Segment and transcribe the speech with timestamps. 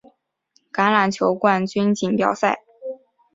[0.73, 2.63] 橄榄球冠军锦标赛。